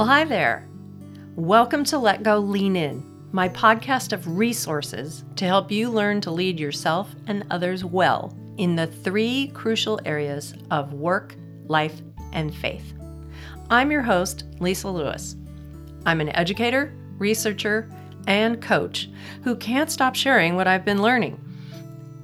Well, 0.00 0.08
hi 0.08 0.24
there. 0.24 0.66
Welcome 1.36 1.84
to 1.84 1.98
Let 1.98 2.22
Go 2.22 2.38
Lean 2.38 2.74
In, 2.74 3.04
my 3.32 3.50
podcast 3.50 4.14
of 4.14 4.38
resources 4.38 5.24
to 5.36 5.44
help 5.44 5.70
you 5.70 5.90
learn 5.90 6.22
to 6.22 6.30
lead 6.30 6.58
yourself 6.58 7.14
and 7.26 7.44
others 7.50 7.84
well 7.84 8.34
in 8.56 8.76
the 8.76 8.86
three 8.86 9.48
crucial 9.52 10.00
areas 10.06 10.54
of 10.70 10.94
work, 10.94 11.36
life, 11.66 12.00
and 12.32 12.54
faith. 12.54 12.94
I'm 13.68 13.90
your 13.90 14.00
host, 14.00 14.44
Lisa 14.58 14.88
Lewis. 14.88 15.36
I'm 16.06 16.22
an 16.22 16.34
educator, 16.34 16.94
researcher, 17.18 17.86
and 18.26 18.62
coach 18.62 19.10
who 19.44 19.54
can't 19.54 19.90
stop 19.90 20.14
sharing 20.14 20.56
what 20.56 20.66
I've 20.66 20.86
been 20.86 21.02
learning. 21.02 21.38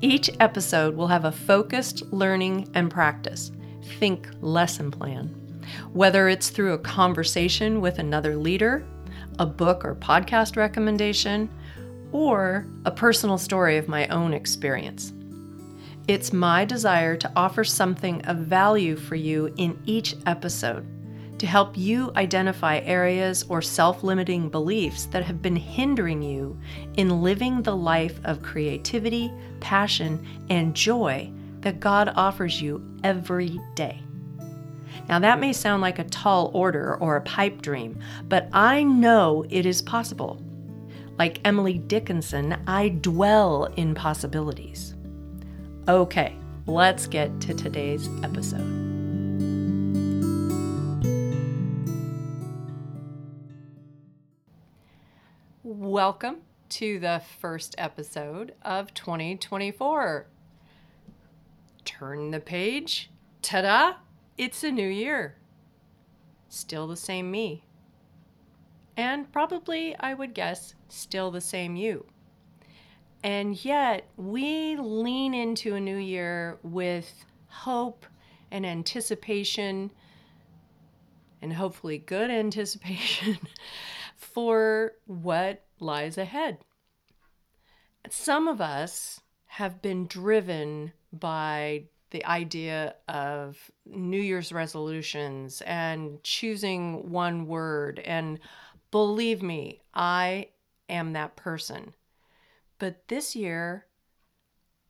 Each 0.00 0.30
episode 0.40 0.96
will 0.96 1.08
have 1.08 1.27
a 1.27 1.30
focused 1.30 2.11
learning 2.11 2.70
and 2.72 2.90
practice. 2.90 3.52
Think 3.98 4.30
lesson 4.40 4.90
plan. 4.90 5.45
Whether 5.93 6.29
it's 6.29 6.51
through 6.51 6.75
a 6.75 6.79
conversation 6.79 7.80
with 7.80 7.98
another 7.98 8.37
leader, 8.37 8.87
a 9.38 9.47
book 9.47 9.84
or 9.84 9.95
podcast 9.95 10.56
recommendation, 10.56 11.51
or 12.12 12.66
a 12.84 12.91
personal 12.91 13.39
story 13.39 13.77
of 13.77 13.89
my 13.89 14.06
own 14.09 14.33
experience. 14.33 15.12
It's 16.09 16.33
my 16.33 16.65
desire 16.65 17.16
to 17.16 17.33
offer 17.34 17.65
something 17.65 18.25
of 18.27 18.39
value 18.39 18.97
for 18.97 19.16
you 19.16 19.52
in 19.56 19.79
each 19.87 20.15
episode 20.25 20.87
to 21.39 21.47
help 21.47 21.77
you 21.77 22.12
identify 22.17 22.78
areas 22.78 23.45
or 23.48 23.61
self 23.61 24.03
limiting 24.03 24.48
beliefs 24.48 25.06
that 25.06 25.25
have 25.25 25.42
been 25.42 25.56
hindering 25.56 26.23
you 26.23 26.59
in 26.97 27.23
living 27.23 27.62
the 27.62 27.77
life 27.77 28.19
of 28.25 28.42
creativity, 28.42 29.33
passion, 29.61 30.25
and 30.48 30.75
joy 30.75 31.30
that 31.61 31.80
God 31.80 32.12
offers 32.17 32.61
you 32.62 32.83
every 33.05 33.61
day. 33.75 34.05
Now, 35.08 35.18
that 35.18 35.40
may 35.40 35.52
sound 35.52 35.82
like 35.82 35.98
a 35.98 36.04
tall 36.04 36.50
order 36.55 36.97
or 36.97 37.16
a 37.16 37.20
pipe 37.22 37.62
dream, 37.62 37.98
but 38.28 38.48
I 38.52 38.83
know 38.83 39.44
it 39.50 39.66
is 39.66 39.83
possible. 39.83 40.42
Like 41.19 41.41
Emily 41.44 41.78
Dickinson, 41.78 42.56
I 42.66 42.88
dwell 42.88 43.66
in 43.77 43.94
possibilities. 43.94 44.94
Okay, 45.88 46.36
let's 46.66 47.06
get 47.06 47.41
to 47.42 47.55
today's 47.55 48.08
episode. 48.22 48.86
Welcome 55.62 56.39
to 56.68 56.98
the 56.98 57.22
first 57.39 57.74
episode 57.78 58.55
of 58.62 58.92
2024. 58.92 60.27
Turn 61.84 62.30
the 62.30 62.41
page. 62.41 63.11
Ta 63.42 63.62
da! 63.62 63.92
It's 64.39 64.62
a 64.62 64.70
new 64.70 64.89
year. 64.89 65.37
Still 66.48 66.87
the 66.87 66.97
same 66.97 67.31
me. 67.31 67.65
And 68.97 69.31
probably, 69.33 69.97
I 69.98 70.15
would 70.15 70.34
guess, 70.34 70.75
still 70.89 71.31
the 71.31 71.41
same 71.41 71.77
you. 71.77 72.06
And 73.23 73.62
yet, 73.64 74.09
we 74.17 74.77
lean 74.77 75.34
into 75.34 75.75
a 75.75 75.81
new 75.81 75.97
year 75.97 76.59
with 76.62 77.25
hope 77.48 78.05
and 78.51 78.64
anticipation, 78.67 79.91
and 81.41 81.53
hopefully 81.55 81.98
good 81.98 82.31
anticipation 82.42 83.39
for 84.17 84.92
what 85.07 85.64
lies 85.81 86.19
ahead. 86.19 86.59
Some 88.11 88.48
of 88.48 88.61
us 88.61 89.20
have 89.47 89.83
been 89.83 90.07
driven 90.07 90.92
by 91.12 91.87
the 92.17 92.25
idea 92.25 92.95
of 93.09 93.70
New 93.84 94.20
Year's 94.20 94.50
resolutions 94.50 95.61
and 95.67 96.23
choosing 96.23 97.11
one 97.11 97.47
word. 97.47 97.98
And 97.98 98.39
believe 98.91 99.42
me, 99.42 99.83
I 99.92 100.48
am 100.89 101.13
that 101.13 101.36
person. 101.36 101.92
But 102.79 103.07
this 103.08 103.36
year, 103.36 103.85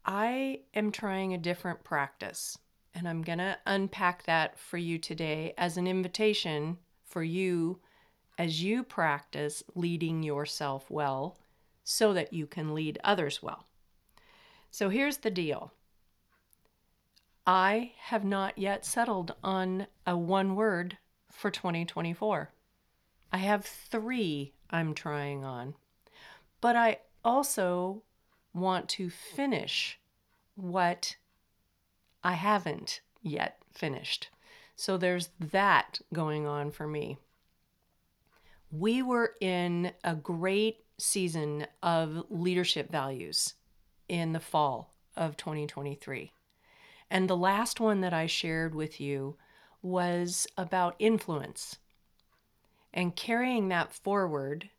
I 0.04 0.60
am 0.72 0.92
trying 0.92 1.34
a 1.34 1.38
different 1.38 1.82
practice. 1.82 2.56
And 2.94 3.08
I'm 3.08 3.22
going 3.22 3.38
to 3.38 3.58
unpack 3.66 4.22
that 4.26 4.56
for 4.56 4.76
you 4.76 4.96
today 4.96 5.52
as 5.58 5.76
an 5.76 5.88
invitation 5.88 6.78
for 7.04 7.24
you 7.24 7.80
as 8.38 8.62
you 8.62 8.84
practice 8.84 9.64
leading 9.74 10.22
yourself 10.22 10.88
well 10.92 11.40
so 11.82 12.12
that 12.12 12.32
you 12.32 12.46
can 12.46 12.72
lead 12.72 13.00
others 13.02 13.42
well. 13.42 13.66
So 14.70 14.90
here's 14.90 15.16
the 15.18 15.30
deal 15.30 15.72
I 17.46 17.92
have 17.98 18.24
not 18.24 18.58
yet 18.58 18.84
settled 18.84 19.34
on 19.44 19.86
a 20.04 20.16
one 20.16 20.56
word 20.56 20.98
for 21.30 21.50
2024. 21.50 22.50
I 23.32 23.36
have 23.38 23.64
three 23.64 24.52
I'm 24.68 24.94
trying 24.94 25.44
on, 25.44 25.74
but 26.60 26.74
I 26.74 26.98
also 27.24 28.02
want 28.52 28.88
to 28.88 29.10
finish 29.10 30.00
what 30.56 31.16
I 32.24 32.32
haven't 32.32 33.00
yet 33.22 33.58
finished. 33.72 34.30
So 34.74 34.96
there's 34.96 35.28
that 35.38 36.00
going 36.12 36.46
on 36.46 36.72
for 36.72 36.86
me. 36.88 37.18
We 38.72 39.02
were 39.02 39.34
in 39.40 39.92
a 40.02 40.16
great 40.16 40.78
season 40.98 41.66
of 41.82 42.24
leadership 42.28 42.90
values 42.90 43.54
in 44.08 44.32
the 44.32 44.40
fall 44.40 44.94
of 45.16 45.36
2023. 45.36 46.32
And 47.10 47.28
the 47.28 47.36
last 47.36 47.80
one 47.80 48.00
that 48.00 48.12
I 48.12 48.26
shared 48.26 48.74
with 48.74 49.00
you 49.00 49.36
was 49.82 50.46
about 50.56 50.96
influence. 50.98 51.78
And 52.92 53.14
carrying 53.14 53.68
that 53.68 53.92
forward, 53.92 54.70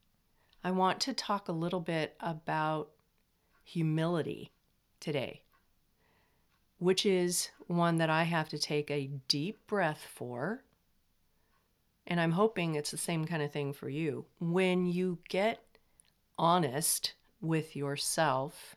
I 0.64 0.72
want 0.72 1.00
to 1.02 1.14
talk 1.14 1.48
a 1.48 1.54
little 1.54 1.80
bit 1.80 2.16
about 2.20 2.90
humility 3.64 4.52
today, 5.00 5.44
which 6.80 7.06
is 7.06 7.50
one 7.68 7.98
that 7.98 8.10
I 8.10 8.24
have 8.24 8.50
to 8.50 8.58
take 8.58 8.90
a 8.90 9.12
deep 9.28 9.66
breath 9.68 10.08
for. 10.14 10.64
And 12.06 12.20
I'm 12.20 12.32
hoping 12.32 12.76
it's 12.76 12.92
the 12.92 12.98
same 12.98 13.26
kind 13.26 13.44
of 13.44 13.52
thing 13.52 13.74
for 13.74 13.90
you. 13.90 14.26
When 14.40 14.86
you 14.86 15.20
get 15.30 15.62
honest 16.38 17.14
with 17.40 17.76
yourself 17.76 18.76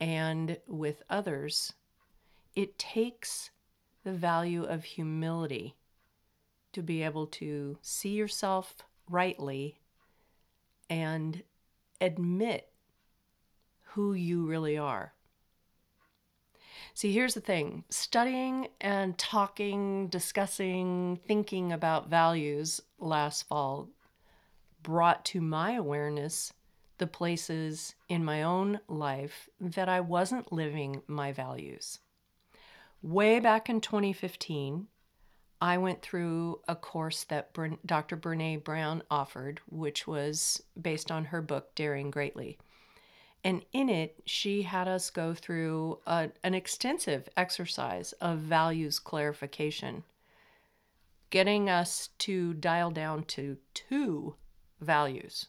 and 0.00 0.58
with 0.66 1.02
others, 1.10 1.72
it 2.54 2.78
takes 2.78 3.50
the 4.04 4.12
value 4.12 4.64
of 4.64 4.84
humility 4.84 5.76
to 6.72 6.82
be 6.82 7.02
able 7.02 7.26
to 7.26 7.78
see 7.80 8.10
yourself 8.10 8.76
rightly 9.08 9.78
and 10.90 11.42
admit 12.00 12.68
who 13.92 14.12
you 14.12 14.46
really 14.46 14.76
are. 14.76 15.14
See, 16.92 17.12
here's 17.12 17.34
the 17.34 17.40
thing 17.40 17.84
studying 17.88 18.68
and 18.80 19.16
talking, 19.18 20.08
discussing, 20.08 21.18
thinking 21.26 21.72
about 21.72 22.08
values 22.08 22.80
last 22.98 23.48
fall 23.48 23.88
brought 24.82 25.24
to 25.24 25.40
my 25.40 25.72
awareness 25.72 26.52
the 26.98 27.06
places 27.06 27.94
in 28.08 28.24
my 28.24 28.42
own 28.42 28.78
life 28.86 29.48
that 29.60 29.88
I 29.88 30.00
wasn't 30.00 30.52
living 30.52 31.02
my 31.08 31.32
values. 31.32 31.98
Way 33.04 33.38
back 33.38 33.68
in 33.68 33.82
2015, 33.82 34.86
I 35.60 35.76
went 35.76 36.00
through 36.00 36.60
a 36.66 36.74
course 36.74 37.24
that 37.24 37.54
Dr. 37.84 38.16
Brene 38.16 38.64
Brown 38.64 39.02
offered, 39.10 39.60
which 39.68 40.06
was 40.06 40.62
based 40.80 41.10
on 41.10 41.26
her 41.26 41.42
book, 41.42 41.74
Daring 41.74 42.10
Greatly. 42.10 42.56
And 43.44 43.62
in 43.74 43.90
it, 43.90 44.22
she 44.24 44.62
had 44.62 44.88
us 44.88 45.10
go 45.10 45.34
through 45.34 45.98
a, 46.06 46.30
an 46.42 46.54
extensive 46.54 47.28
exercise 47.36 48.12
of 48.22 48.38
values 48.38 48.98
clarification, 48.98 50.04
getting 51.28 51.68
us 51.68 52.08
to 52.20 52.54
dial 52.54 52.90
down 52.90 53.24
to 53.24 53.58
two 53.74 54.36
values. 54.80 55.48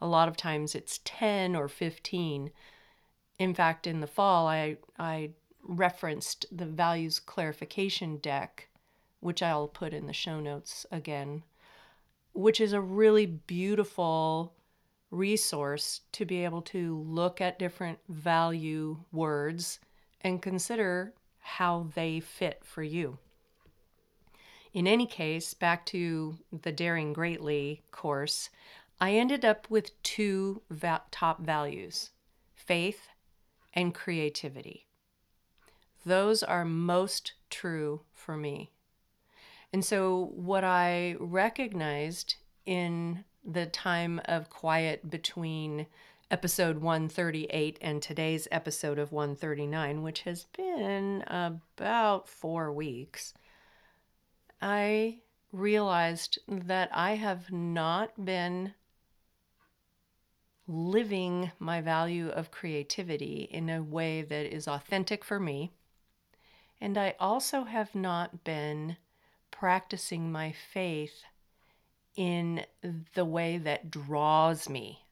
A 0.00 0.06
lot 0.06 0.28
of 0.28 0.36
times 0.38 0.74
it's 0.74 1.00
10 1.04 1.54
or 1.54 1.68
15. 1.68 2.50
In 3.38 3.54
fact, 3.54 3.86
in 3.86 4.00
the 4.00 4.06
fall, 4.06 4.48
I, 4.48 4.78
I 4.98 5.32
referenced 5.64 6.46
the 6.50 6.66
values 6.66 7.18
clarification 7.18 8.18
deck, 8.18 8.68
which 9.20 9.42
I'll 9.42 9.68
put 9.68 9.92
in 9.94 10.06
the 10.06 10.12
show 10.12 10.40
notes 10.40 10.86
again, 10.92 11.42
which 12.32 12.60
is 12.60 12.72
a 12.72 12.80
really 12.80 13.26
beautiful 13.26 14.54
resource 15.10 16.02
to 16.12 16.24
be 16.24 16.44
able 16.44 16.62
to 16.62 16.98
look 17.06 17.40
at 17.40 17.58
different 17.58 17.98
value 18.08 18.98
words 19.12 19.80
and 20.20 20.42
consider 20.42 21.14
how 21.38 21.86
they 21.94 22.20
fit 22.20 22.62
for 22.64 22.82
you. 22.82 23.18
In 24.72 24.88
any 24.88 25.06
case, 25.06 25.54
back 25.54 25.86
to 25.86 26.36
the 26.50 26.72
Daring 26.72 27.12
Greatly 27.12 27.82
course, 27.92 28.50
I 29.00 29.12
ended 29.12 29.44
up 29.44 29.70
with 29.70 30.02
two 30.02 30.62
va- 30.70 31.02
top 31.10 31.40
values 31.40 32.10
faith 32.54 33.08
and 33.72 33.94
creativity. 33.94 34.83
Those 36.04 36.42
are 36.42 36.64
most 36.64 37.32
true 37.50 38.02
for 38.12 38.36
me. 38.36 38.70
And 39.72 39.84
so, 39.84 40.30
what 40.34 40.62
I 40.64 41.16
recognized 41.18 42.36
in 42.66 43.24
the 43.44 43.66
time 43.66 44.20
of 44.26 44.50
quiet 44.50 45.10
between 45.10 45.86
episode 46.30 46.78
138 46.78 47.78
and 47.80 48.00
today's 48.00 48.48
episode 48.50 48.98
of 48.98 49.12
139, 49.12 50.02
which 50.02 50.22
has 50.22 50.44
been 50.56 51.22
about 51.26 52.28
four 52.28 52.72
weeks, 52.72 53.34
I 54.60 55.18
realized 55.52 56.38
that 56.48 56.90
I 56.92 57.16
have 57.16 57.52
not 57.52 58.24
been 58.24 58.74
living 60.66 61.52
my 61.58 61.80
value 61.80 62.28
of 62.28 62.50
creativity 62.50 63.48
in 63.50 63.68
a 63.68 63.82
way 63.82 64.22
that 64.22 64.46
is 64.46 64.66
authentic 64.66 65.24
for 65.24 65.38
me. 65.38 65.72
And 66.84 66.98
I 66.98 67.14
also 67.18 67.64
have 67.64 67.94
not 67.94 68.44
been 68.44 68.98
practicing 69.50 70.30
my 70.30 70.52
faith 70.52 71.24
in 72.14 72.66
the 73.14 73.24
way 73.24 73.56
that 73.56 73.90
draws 73.90 74.68
me. 74.68 75.06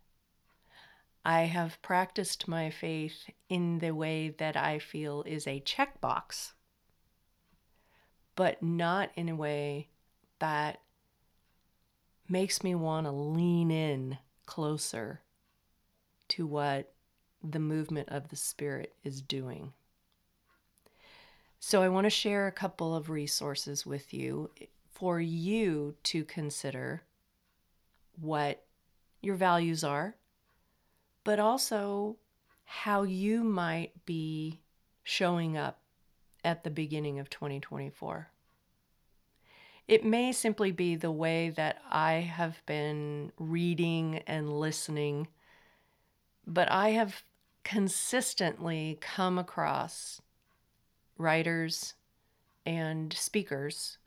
I 1.25 1.45
have 1.45 1.81
practiced 1.81 2.47
my 2.47 2.69
faith 2.69 3.31
in 3.49 3.79
the 3.79 3.93
way 3.93 4.35
that 4.37 4.55
I 4.55 4.81
feel 4.81 5.23
is 5.23 5.47
a 5.47 5.63
checkbox, 5.63 6.53
but 8.37 8.63
not 8.63 9.11
in 9.17 9.31
a 9.31 9.35
way 9.35 9.89
that 10.41 10.83
makes 12.29 12.63
me 12.63 12.75
want 12.75 13.07
to 13.07 13.13
lean 13.13 13.71
in 13.71 14.19
closer 14.45 15.23
to 16.29 16.47
what 16.47 16.93
the 17.43 17.59
movement 17.59 18.11
of 18.11 18.29
the 18.29 18.37
Spirit 18.37 18.95
is 19.03 19.23
doing. 19.23 19.73
So, 21.65 21.81
I 21.81 21.89
want 21.89 22.07
to 22.07 22.11
share 22.11 22.49
a 22.49 22.53
couple 22.53 22.93
of 22.93 23.09
resources 23.09 23.87
with 23.87 24.13
you 24.13 24.51
eh, 24.61 24.67
for 24.91 25.21
you 25.21 25.95
to 26.03 26.25
consider 26.25 27.05
what 28.21 28.65
your 29.21 29.37
values 29.37 29.85
are, 29.85 30.17
but 31.23 31.39
also 31.39 32.17
how 32.65 33.05
you 33.05 33.45
might 33.45 33.93
be 34.05 34.61
showing 35.05 35.57
up 35.57 35.79
at 36.45 36.65
the 36.65 36.71
beginning 36.71 37.21
of 37.21 37.31
2024. 37.31 38.29
It 39.87 40.05
may 40.05 40.33
simply 40.33 40.73
be 40.73 40.97
the 40.97 41.13
way 41.13 41.51
that 41.51 41.81
I 41.89 42.15
have 42.15 42.61
been 42.67 43.31
reading 43.39 44.23
and 44.27 44.59
listening 44.59 45.29
but 46.45 46.71
I 46.71 46.91
have 46.91 47.23
consistently 47.65 48.99
come 49.01 49.39
across 49.39 50.21
writers 51.19 51.95
and 52.67 53.13
speakers 53.13 53.99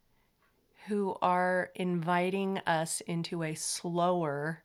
who 0.87 1.17
are 1.21 1.71
inviting 1.75 2.59
us 2.59 3.01
into 3.01 3.43
a 3.43 3.55
slower 3.55 4.63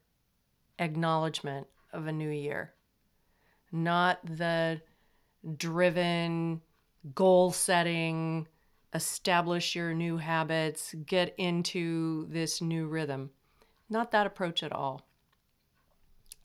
acknowledgement 0.79 1.67
of 1.93 2.07
a 2.07 2.13
new 2.13 2.31
year, 2.31 2.73
not 3.73 4.19
the 4.25 4.81
driven, 5.57 6.61
goal 7.15 7.51
setting, 7.53 8.47
establish 8.93 9.75
your 9.75 9.95
new 9.95 10.19
habits, 10.19 10.95
get 11.07 11.35
into 11.39 12.27
this 12.29 12.61
new 12.61 12.87
rhythm. 12.87 13.31
Not 13.89 14.11
that 14.13 14.27
approach 14.27 14.63
at 14.63 14.73
all. 14.73 15.03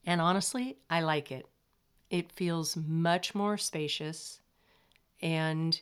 And 0.05 0.21
honestly, 0.21 0.77
I 0.89 1.01
like 1.01 1.31
it. 1.31 1.47
It 2.09 2.31
feels 2.31 2.77
much 2.77 3.33
more 3.33 3.57
spacious 3.57 4.39
and 5.25 5.81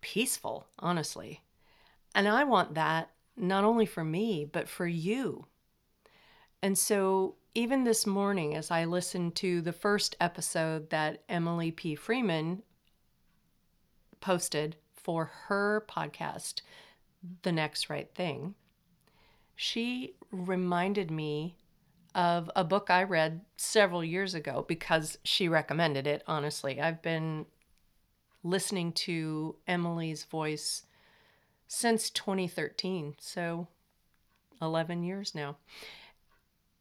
peaceful, 0.00 0.66
honestly. 0.78 1.42
And 2.14 2.26
I 2.26 2.44
want 2.44 2.74
that 2.74 3.10
not 3.36 3.64
only 3.64 3.84
for 3.84 4.02
me, 4.02 4.48
but 4.50 4.66
for 4.66 4.86
you. 4.86 5.44
And 6.62 6.78
so, 6.78 7.34
even 7.54 7.84
this 7.84 8.06
morning, 8.06 8.56
as 8.56 8.70
I 8.70 8.86
listened 8.86 9.34
to 9.36 9.60
the 9.60 9.74
first 9.74 10.16
episode 10.20 10.88
that 10.88 11.22
Emily 11.28 11.70
P. 11.70 11.94
Freeman 11.94 12.62
posted 14.20 14.76
for 14.94 15.30
her 15.48 15.84
podcast, 15.86 16.62
The 17.42 17.52
Next 17.52 17.90
Right 17.90 18.08
Thing, 18.14 18.54
she 19.54 20.14
reminded 20.32 21.10
me 21.10 21.56
of 22.14 22.50
a 22.56 22.64
book 22.64 22.88
I 22.88 23.02
read 23.02 23.42
several 23.56 24.02
years 24.02 24.34
ago 24.34 24.64
because 24.66 25.18
she 25.24 25.46
recommended 25.46 26.06
it, 26.06 26.22
honestly. 26.26 26.80
I've 26.80 27.02
been 27.02 27.44
listening 28.44 28.92
to 28.92 29.56
Emily's 29.66 30.24
voice 30.24 30.84
since 31.66 32.10
2013, 32.10 33.16
so 33.18 33.66
11 34.62 35.02
years 35.02 35.34
now. 35.34 35.56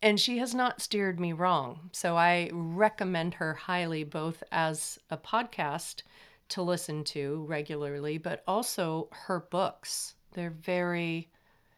And 0.01 0.19
she 0.19 0.38
has 0.39 0.54
not 0.54 0.81
steered 0.81 1.19
me 1.19 1.31
wrong. 1.31 1.89
So 1.94 2.18
I 2.18 2.50
recommend 2.51 3.36
her 3.36 3.54
highly, 3.54 4.04
both 4.04 4.44
as 4.51 5.00
a 5.10 5.18
podcast 5.18 6.04
to 6.50 6.62
listen 6.62 7.06
to 7.06 7.45
regularly, 7.48 8.18
but 8.18 8.44
also 8.45 9.07
her 9.12 9.39
books. 9.50 10.15
They're 10.33 10.50
very 10.50 11.31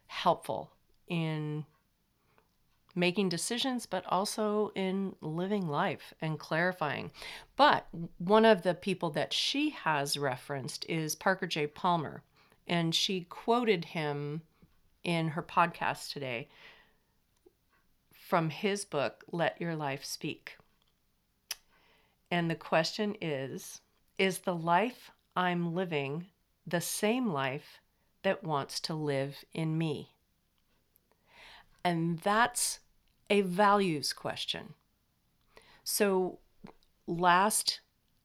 helpful 0.08 0.72
in 1.08 1.66
making 2.96 3.30
decisions, 3.30 3.86
but 3.86 4.06
also 4.08 4.72
in 4.74 5.16
living 5.22 5.68
life 5.68 6.14
and 6.22 6.40
clarifying. 6.40 7.12
But 7.56 7.88
one 8.18 8.46
of 8.46 8.64
the 8.64 8.74
people 8.74 9.10
that 9.12 9.34
she 9.34 9.72
has 9.72 10.18
referenced 10.18 10.86
is 10.90 11.16
Parker 11.16 11.46
J. 11.46 11.68
Palmer, 11.68 12.24
and 12.68 12.96
she 12.96 13.22
quoted 13.22 13.86
him 13.86 14.42
in 15.04 15.30
her 15.30 15.44
podcast 15.44 16.12
today 16.12 16.48
from 18.26 18.50
his 18.50 18.86
book, 18.86 19.24
Let 19.32 19.62
Your 19.62 19.76
Life 19.76 20.04
Speak. 20.04 20.58
And 22.32 22.50
the 22.50 22.56
question 22.56 23.16
is 23.22 23.82
Is 24.18 24.40
the 24.40 24.56
life 24.56 25.12
I'm 25.36 25.76
living 25.76 26.26
the 26.66 26.82
same 26.82 27.32
life 27.32 27.80
that 28.24 28.44
wants 28.44 28.80
to 28.82 28.96
live 28.96 29.46
in 29.54 29.78
me? 29.78 30.10
And 31.84 32.18
that's 32.20 32.80
a 33.30 33.42
values 33.42 34.14
question. 34.14 34.74
So 35.84 36.40
last 37.08 37.80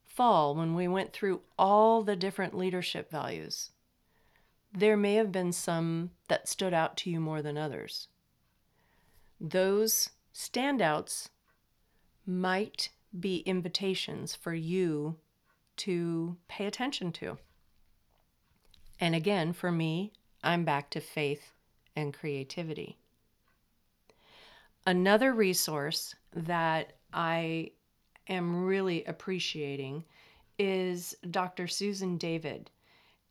fall, 0.05 0.55
when 0.55 0.75
we 0.75 0.88
went 0.88 1.12
through 1.12 1.41
all 1.58 2.02
the 2.02 2.17
different 2.17 2.56
leadership 2.56 3.11
values, 3.11 3.70
there 4.72 4.96
may 4.96 5.15
have 5.15 5.32
been 5.32 5.53
some 5.53 6.10
that 6.29 6.48
stood 6.48 6.74
out 6.74 6.96
to 6.98 7.10
you 7.10 7.20
more 7.20 7.43
than 7.43 7.58
others. 7.58 8.08
Those 9.41 10.10
standouts 10.34 11.31
might 12.27 12.91
be 13.19 13.39
invitations 13.39 14.34
for 14.34 14.55
you 14.55 15.17
to 15.79 16.36
pay 16.46 16.67
attention 16.67 17.10
to. 17.13 17.39
And 19.01 19.15
again, 19.15 19.53
for 19.53 19.72
me, 19.72 20.13
I'm 20.44 20.65
back 20.65 20.91
to 20.91 21.01
faith 21.01 21.53
and 21.96 22.15
creativity. 22.15 22.99
Another 24.87 25.34
resource 25.34 26.15
that 26.32 26.94
I 27.13 27.72
am 28.29 28.65
really 28.65 29.05
appreciating 29.05 30.05
is 30.58 31.15
Dr. 31.31 31.69
Susan 31.69 32.17
David, 32.17 32.70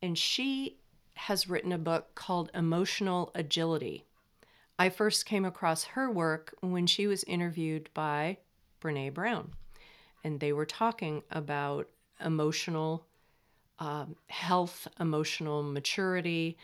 and 0.01 0.15
she 0.15 0.77
has 1.15 1.49
written 1.49 1.71
a 1.71 1.77
book 1.79 2.13
called 2.13 2.51
Emotional 2.53 3.31
Agility. 3.33 4.05
I 4.77 4.89
first 4.89 5.25
came 5.25 5.43
across 5.43 5.83
her 5.85 6.11
work 6.11 6.53
when 6.61 6.85
she 6.85 7.07
was 7.07 7.23
interviewed 7.23 7.89
by 7.95 8.37
Brene 8.79 9.13
Brown, 9.13 9.53
and 10.23 10.39
they 10.39 10.53
were 10.53 10.67
talking 10.67 11.23
about 11.31 11.89
emotional 12.23 13.07
um, 13.79 14.15
health, 14.27 14.87
emotional 14.99 15.63
maturity, 15.63 16.57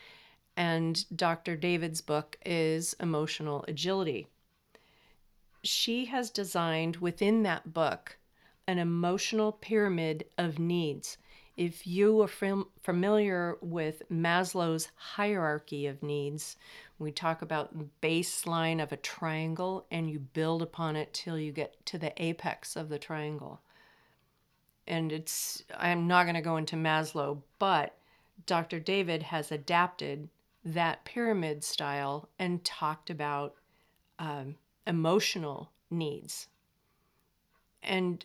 and 0.56 1.04
Dr. 1.16 1.56
David's 1.56 2.00
book 2.00 2.38
is 2.44 2.94
Emotional 3.00 3.64
Agility 3.66 4.28
she 5.68 6.06
has 6.06 6.30
designed 6.30 6.96
within 6.96 7.42
that 7.42 7.72
book 7.72 8.16
an 8.66 8.78
emotional 8.78 9.52
pyramid 9.52 10.24
of 10.36 10.58
needs. 10.58 11.18
If 11.56 11.86
you 11.86 12.20
are 12.20 12.28
fam- 12.28 12.68
familiar 12.82 13.56
with 13.62 14.02
Maslow's 14.10 14.88
hierarchy 14.94 15.86
of 15.86 16.02
needs, 16.02 16.56
we 16.98 17.12
talk 17.12 17.42
about 17.42 17.78
the 17.78 17.88
baseline 18.02 18.82
of 18.82 18.92
a 18.92 18.96
triangle 18.96 19.86
and 19.90 20.10
you 20.10 20.18
build 20.18 20.62
upon 20.62 20.96
it 20.96 21.14
till 21.14 21.38
you 21.38 21.52
get 21.52 21.84
to 21.86 21.98
the 21.98 22.12
apex 22.22 22.76
of 22.76 22.88
the 22.88 22.98
triangle. 22.98 23.60
And 24.86 25.12
it's 25.12 25.64
I'm 25.76 26.06
not 26.06 26.24
going 26.24 26.34
to 26.34 26.42
go 26.42 26.56
into 26.56 26.76
Maslow, 26.76 27.42
but 27.58 27.96
Dr. 28.44 28.78
David 28.78 29.22
has 29.24 29.50
adapted 29.50 30.28
that 30.64 31.04
pyramid 31.04 31.64
style 31.64 32.28
and 32.38 32.64
talked 32.64 33.08
about 33.08 33.54
um, 34.18 34.56
emotional 34.86 35.72
needs. 35.90 36.48
And 37.82 38.24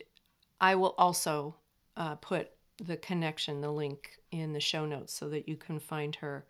I 0.60 0.74
will 0.74 0.94
also 0.98 1.56
uh, 1.96 2.16
put 2.16 2.50
the 2.78 2.96
connection, 2.96 3.60
the 3.60 3.70
link 3.70 4.18
in 4.30 4.52
the 4.52 4.60
show 4.60 4.86
notes 4.86 5.12
so 5.12 5.28
that 5.28 5.48
you 5.48 5.56
can 5.56 5.78
find 5.78 6.16
her. 6.16 6.44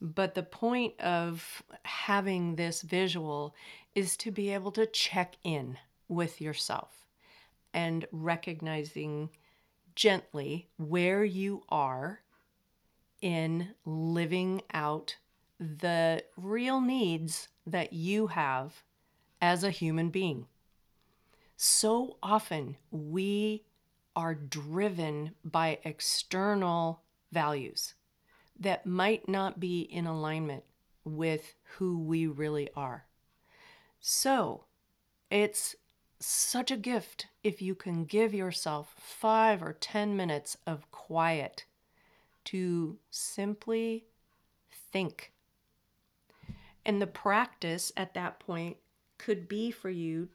But 0.00 0.34
the 0.34 0.42
point 0.42 0.98
of 1.00 1.62
having 1.84 2.56
this 2.56 2.82
visual 2.82 3.54
is 3.94 4.16
to 4.18 4.30
be 4.30 4.50
able 4.50 4.72
to 4.72 4.86
check 4.86 5.36
in 5.44 5.78
with 6.08 6.40
yourself 6.40 7.06
and 7.72 8.06
recognizing 8.12 9.30
gently 9.94 10.68
where 10.76 11.24
you 11.24 11.62
are 11.68 12.20
in 13.20 13.68
living 13.84 14.62
out 14.72 15.16
the 15.58 16.22
real 16.36 16.80
needs 16.80 17.48
that 17.66 17.92
you 17.92 18.26
have 18.26 18.82
as 19.44 19.62
a 19.62 19.70
human 19.70 20.08
being. 20.08 20.46
So 21.54 22.16
often 22.22 22.78
we 22.90 23.62
are 24.16 24.34
driven 24.34 25.32
by 25.44 25.80
external 25.84 27.02
values 27.30 27.92
that 28.58 28.86
might 28.86 29.28
not 29.28 29.60
be 29.60 29.82
in 29.82 30.06
alignment 30.06 30.64
with 31.04 31.56
who 31.76 31.98
we 31.98 32.26
really 32.26 32.70
are. 32.74 33.04
So 34.00 34.64
it's 35.30 35.76
such 36.18 36.70
a 36.70 36.78
gift 36.78 37.26
if 37.42 37.60
you 37.60 37.74
can 37.74 38.06
give 38.06 38.32
yourself 38.32 38.94
five 38.98 39.62
or 39.62 39.74
10 39.74 40.16
minutes 40.16 40.56
of 40.66 40.90
quiet 40.90 41.66
to 42.44 42.96
simply 43.10 44.06
think. 44.90 45.32
And 46.86 47.02
the 47.02 47.06
practice 47.06 47.92
at 47.94 48.14
that 48.14 48.40
point 48.40 48.78
could 49.18 49.48
be 49.48 49.70
for 49.70 49.90
you 49.90 50.28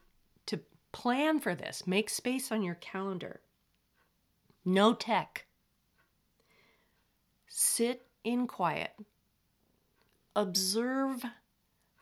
to 0.46 0.60
plan 0.92 1.40
for 1.40 1.54
this, 1.54 1.86
make 1.86 2.10
space 2.10 2.50
on 2.50 2.62
your 2.62 2.76
calendar. 2.76 3.40
No 4.64 4.94
tech. 4.94 5.46
Sit 7.46 8.06
in 8.24 8.46
quiet. 8.46 8.92
Observe 10.36 11.24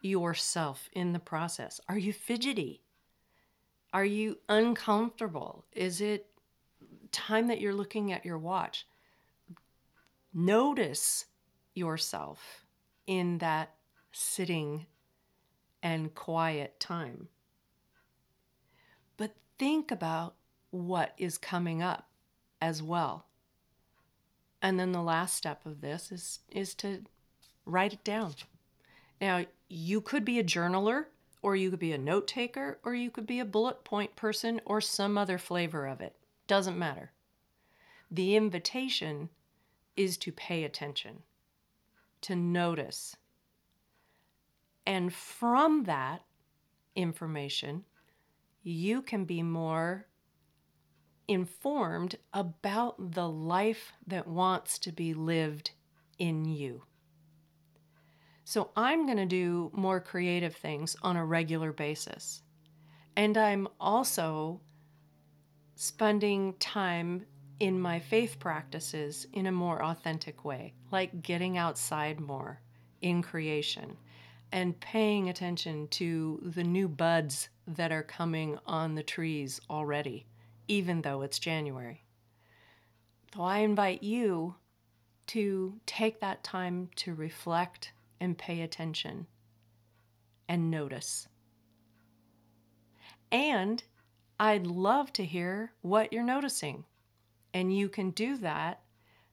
yourself 0.02 0.88
in 0.92 1.12
the 1.12 1.18
process. 1.18 1.80
Are 1.88 1.98
you 1.98 2.12
fidgety? 2.12 2.82
Are 3.92 4.04
you 4.04 4.38
uncomfortable? 4.48 5.64
Is 5.72 6.00
it 6.00 6.26
time 7.10 7.46
that 7.48 7.60
you're 7.60 7.74
looking 7.74 8.12
at 8.12 8.24
your 8.24 8.38
watch? 8.38 8.86
Notice 10.34 11.24
yourself 11.74 12.64
in 13.06 13.38
that 13.38 13.74
sitting 14.12 14.86
and 15.82 16.14
quiet 16.14 16.78
time. 16.80 17.28
But 19.16 19.34
think 19.58 19.90
about 19.90 20.34
what 20.70 21.14
is 21.18 21.38
coming 21.38 21.82
up 21.82 22.08
as 22.60 22.82
well. 22.82 23.26
And 24.60 24.78
then 24.78 24.92
the 24.92 25.02
last 25.02 25.36
step 25.36 25.64
of 25.64 25.80
this 25.80 26.10
is 26.10 26.40
is 26.50 26.74
to 26.76 27.02
write 27.64 27.92
it 27.92 28.04
down. 28.04 28.34
Now, 29.20 29.44
you 29.68 30.00
could 30.00 30.24
be 30.24 30.38
a 30.38 30.44
journaler 30.44 31.06
or 31.42 31.54
you 31.56 31.70
could 31.70 31.78
be 31.78 31.92
a 31.92 31.98
note 31.98 32.26
taker, 32.26 32.78
or 32.82 32.94
you 32.94 33.10
could 33.10 33.26
be 33.26 33.40
a 33.40 33.44
bullet 33.44 33.84
point 33.84 34.16
person, 34.16 34.60
or 34.64 34.80
some 34.80 35.16
other 35.16 35.38
flavor 35.38 35.86
of 35.86 36.00
it. 36.00 36.16
Doesn't 36.46 36.78
matter. 36.78 37.12
The 38.10 38.34
invitation 38.34 39.28
is 39.96 40.16
to 40.18 40.32
pay 40.32 40.64
attention, 40.64 41.22
to 42.22 42.34
notice. 42.34 43.16
And 44.88 45.12
from 45.12 45.84
that 45.84 46.22
information, 46.96 47.84
you 48.62 49.02
can 49.02 49.26
be 49.26 49.42
more 49.42 50.06
informed 51.28 52.16
about 52.32 53.12
the 53.12 53.28
life 53.28 53.92
that 54.06 54.26
wants 54.26 54.78
to 54.78 54.90
be 54.90 55.12
lived 55.12 55.72
in 56.18 56.46
you. 56.46 56.84
So 58.44 58.70
I'm 58.78 59.04
going 59.04 59.18
to 59.18 59.26
do 59.26 59.70
more 59.74 60.00
creative 60.00 60.56
things 60.56 60.96
on 61.02 61.18
a 61.18 61.24
regular 61.24 61.70
basis. 61.70 62.40
And 63.14 63.36
I'm 63.36 63.68
also 63.78 64.62
spending 65.74 66.54
time 66.54 67.26
in 67.60 67.78
my 67.78 68.00
faith 68.00 68.38
practices 68.38 69.26
in 69.34 69.44
a 69.48 69.52
more 69.52 69.84
authentic 69.84 70.46
way, 70.46 70.72
like 70.90 71.20
getting 71.20 71.58
outside 71.58 72.20
more 72.20 72.62
in 73.02 73.20
creation 73.20 73.98
and 74.52 74.80
paying 74.80 75.28
attention 75.28 75.88
to 75.88 76.40
the 76.42 76.64
new 76.64 76.88
buds 76.88 77.48
that 77.66 77.92
are 77.92 78.02
coming 78.02 78.58
on 78.66 78.94
the 78.94 79.02
trees 79.02 79.60
already, 79.68 80.26
even 80.66 81.02
though 81.02 81.22
it's 81.22 81.38
January. 81.38 82.04
So 83.34 83.42
I 83.42 83.58
invite 83.58 84.02
you 84.02 84.54
to 85.28 85.78
take 85.84 86.20
that 86.20 86.42
time 86.42 86.88
to 86.96 87.14
reflect 87.14 87.92
and 88.20 88.38
pay 88.38 88.62
attention 88.62 89.26
and 90.48 90.70
notice. 90.70 91.28
And 93.30 93.82
I'd 94.40 94.66
love 94.66 95.12
to 95.14 95.24
hear 95.24 95.72
what 95.82 96.12
you're 96.12 96.22
noticing. 96.22 96.84
And 97.52 97.76
you 97.76 97.88
can 97.88 98.10
do 98.10 98.36
that 98.38 98.80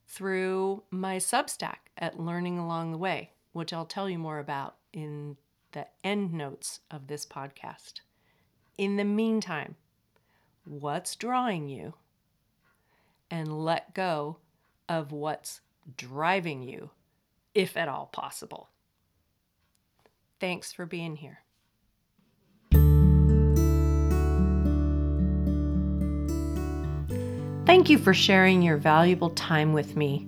through 0.06 0.82
my 0.90 1.16
Substack 1.16 1.88
at 1.96 2.20
Learning 2.20 2.58
Along 2.58 2.92
the 2.92 2.98
Way, 2.98 3.32
which 3.52 3.72
I'll 3.72 3.86
tell 3.86 4.10
you 4.10 4.18
more 4.18 4.38
about 4.38 4.76
in 4.96 5.36
the 5.72 5.86
end 6.02 6.32
notes 6.32 6.80
of 6.90 7.06
this 7.06 7.24
podcast. 7.24 8.00
In 8.78 8.96
the 8.96 9.04
meantime, 9.04 9.76
what's 10.64 11.14
drawing 11.14 11.68
you? 11.68 11.94
And 13.30 13.64
let 13.64 13.94
go 13.94 14.38
of 14.88 15.12
what's 15.12 15.60
driving 15.96 16.62
you, 16.62 16.90
if 17.54 17.76
at 17.76 17.88
all 17.88 18.06
possible. 18.06 18.70
Thanks 20.40 20.72
for 20.72 20.86
being 20.86 21.16
here. 21.16 21.40
Thank 27.66 27.90
you 27.90 27.98
for 27.98 28.14
sharing 28.14 28.62
your 28.62 28.76
valuable 28.76 29.30
time 29.30 29.72
with 29.72 29.96
me. 29.96 30.26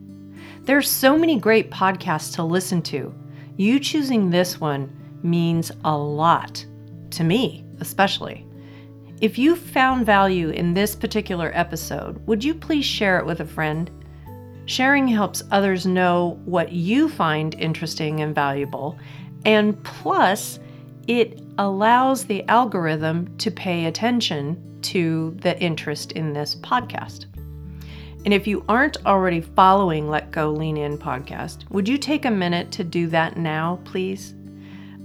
There's 0.63 0.91
so 0.91 1.17
many 1.17 1.39
great 1.39 1.71
podcasts 1.71 2.35
to 2.35 2.43
listen 2.43 2.83
to. 2.83 3.15
You 3.59 3.81
choosing 3.81 4.31
this 4.31 4.61
one 4.61 4.89
means 5.25 5.73
a 5.85 5.99
lot 5.99 6.65
to 7.11 7.25
me, 7.25 7.67
especially. 7.81 8.47
If 9.21 9.37
you 9.37 9.57
found 9.57 10.07
value 10.07 10.51
in 10.51 10.75
this 10.75 10.95
particular 10.95 11.51
episode, 11.53 12.25
would 12.29 12.45
you 12.45 12.55
please 12.55 12.85
share 12.85 13.19
it 13.19 13.27
with 13.27 13.41
a 13.41 13.45
friend? 13.45 13.91
Sharing 14.67 15.09
helps 15.09 15.43
others 15.51 15.87
know 15.87 16.41
what 16.45 16.71
you 16.71 17.09
find 17.09 17.57
interesting 17.57 18.21
and 18.21 18.33
valuable, 18.33 18.97
and 19.45 19.83
plus, 19.83 20.61
it 21.09 21.43
allows 21.59 22.27
the 22.27 22.45
algorithm 22.45 23.37
to 23.39 23.51
pay 23.51 23.87
attention 23.87 24.79
to 24.83 25.37
the 25.41 25.61
interest 25.61 26.13
in 26.13 26.33
this 26.33 26.55
podcast. 26.55 27.27
And 28.29 28.35
if 28.35 28.47
you 28.47 28.63
aren't 28.69 29.07
already 29.07 29.41
following 29.41 30.11
Let 30.11 30.31
Go 30.33 30.51
Lean 30.51 30.77
In 30.77 30.99
podcast, 30.99 31.67
would 31.71 31.89
you 31.89 31.97
take 31.97 32.27
a 32.27 32.31
minute 32.31 32.71
to 32.73 32.85
do 32.85 33.07
that 33.07 33.39
now, 33.39 33.81
please? 33.87 34.35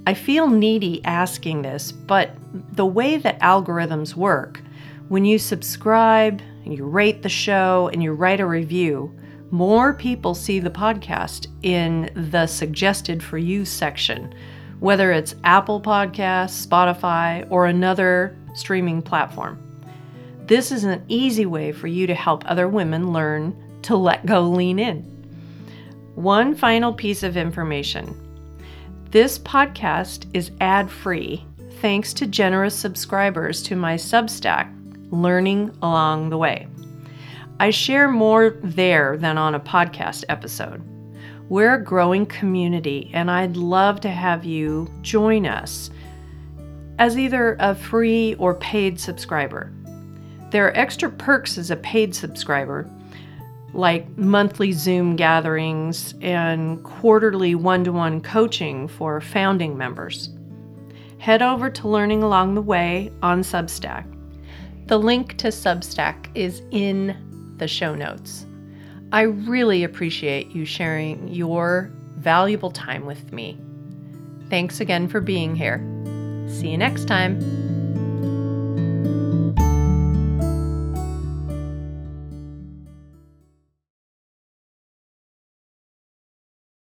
I 0.06 0.14
feel 0.14 0.50
needy 0.50 1.02
asking 1.06 1.62
this, 1.62 1.94
but 1.94 2.32
the 2.74 2.86
way 2.86 3.16
that 3.16 3.40
algorithms 3.40 4.14
work, 4.14 4.62
when 5.08 5.24
you 5.24 5.40
subscribe, 5.40 6.42
you 6.66 6.84
rate 6.84 7.24
the 7.24 7.30
show, 7.30 7.90
and 7.94 8.04
you 8.04 8.12
write 8.12 8.42
a 8.42 8.46
review, 8.46 9.18
more 9.52 9.94
people 9.94 10.36
see 10.36 10.60
the 10.60 10.70
podcast 10.70 11.48
in 11.62 12.12
the 12.30 12.46
suggested 12.46 13.24
for 13.24 13.38
you 13.38 13.64
section, 13.64 14.36
whether 14.82 15.14
it's 15.14 15.36
Apple 15.46 15.80
Podcasts, 15.80 16.68
Spotify, 16.68 17.48
or 17.50 17.68
another 17.68 18.38
streaming 18.54 19.02
platform. 19.02 19.63
This 20.54 20.72
is 20.72 20.84
an 20.84 21.04
easy 21.08 21.48
way 21.48 21.72
for 21.72 21.88
you 21.88 22.06
to 22.06 22.14
help 22.14 22.44
other 22.46 22.68
women 22.68 23.12
learn 23.12 23.56
to 23.82 23.96
let 23.96 24.24
go 24.28 24.42
lean 24.42 24.78
in. 24.78 25.02
One 26.14 26.54
final 26.54 26.94
piece 26.94 27.24
of 27.24 27.36
information 27.36 28.16
this 29.10 29.40
podcast 29.40 30.28
is 30.36 30.52
ad 30.62 30.92
free 30.92 31.44
thanks 31.82 32.14
to 32.14 32.28
generous 32.28 32.76
subscribers 32.76 33.64
to 33.64 33.76
my 33.76 33.96
Substack, 33.96 34.72
Learning 35.10 35.76
Along 35.82 36.30
the 36.30 36.38
Way. 36.38 36.68
I 37.60 37.72
share 37.72 38.08
more 38.08 38.52
there 38.62 39.18
than 39.18 39.40
on 39.40 39.56
a 39.56 39.60
podcast 39.60 40.24
episode. 40.30 40.84
We're 41.50 41.74
a 41.74 41.84
growing 41.84 42.28
community, 42.28 43.10
and 43.12 43.32
I'd 43.32 43.58
love 43.58 44.02
to 44.02 44.10
have 44.10 44.46
you 44.46 44.88
join 45.02 45.48
us 45.48 45.90
as 47.00 47.18
either 47.18 47.58
a 47.60 47.74
free 47.74 48.36
or 48.36 48.54
paid 48.54 49.00
subscriber. 49.00 49.74
There 50.54 50.68
are 50.68 50.78
extra 50.78 51.10
perks 51.10 51.58
as 51.58 51.72
a 51.72 51.76
paid 51.76 52.14
subscriber, 52.14 52.88
like 53.74 54.08
monthly 54.20 54.72
Zoom 54.72 55.16
gatherings 55.16 56.14
and 56.22 56.84
quarterly 56.84 57.56
one 57.56 57.84
to 57.86 57.92
one 57.92 58.22
coaching 58.22 58.88
for 58.88 59.20
founding 59.20 59.76
members. 59.76 60.30
Head 61.18 61.42
over 61.42 61.72
to 61.72 61.88
Learning 61.88 62.22
Along 62.22 62.54
the 62.54 62.62
Way 62.62 63.12
on 63.24 63.42
Substack. 63.42 64.06
The 64.86 65.00
link 65.00 65.40
to 65.40 65.48
Substack 65.48 66.28
is 66.36 66.62
in 66.70 67.56
the 67.58 67.68
show 67.68 67.96
notes. 67.96 68.46
I 69.12 69.22
really 69.22 69.84
appreciate 69.84 70.52
you 70.52 70.66
sharing 70.66 71.30
your 71.30 71.92
valuable 72.18 72.70
time 72.70 73.08
with 73.08 73.34
me. 73.34 73.60
Thanks 74.52 74.80
again 74.80 75.08
for 75.08 75.20
being 75.20 75.56
here. 75.56 75.80
See 76.48 76.70
you 76.70 76.78
next 76.78 77.08
time. 77.08 77.73